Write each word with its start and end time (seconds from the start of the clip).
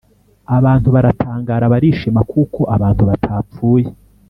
Abantu 0.57 0.87
baratangara 0.95 1.65
barishima 1.73 2.21
kuko 2.31 2.59
abantu 2.75 3.03
batapfuye 3.09 3.89